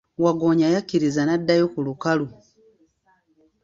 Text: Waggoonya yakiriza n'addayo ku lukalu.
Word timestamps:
Waggoonya 0.23 0.67
yakiriza 0.75 1.21
n'addayo 1.25 1.65
ku 1.73 1.79
lukalu. 1.87 2.27